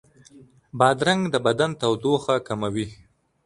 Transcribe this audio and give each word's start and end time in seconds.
بادرنګ 0.79 1.21
د 1.33 1.35
بدن 1.45 1.71
تودوخه 1.81 2.35
کموي. 2.47 2.87